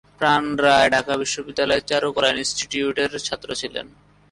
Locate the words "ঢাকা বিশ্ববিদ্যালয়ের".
0.95-1.87